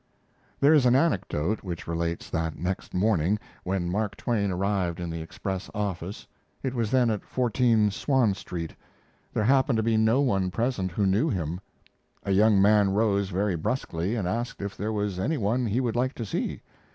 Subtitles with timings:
[0.59, 5.21] There is an anecdote which relates that next morning, when Mark Twain arrived in the
[5.21, 6.25] Express office
[6.63, 8.73] (it was then at 14 Swan Street),
[9.31, 11.61] there happened to be no one present who knew him.
[12.23, 15.95] A young man rose very bruskly and asked if there was any one he would
[15.95, 16.63] like to see.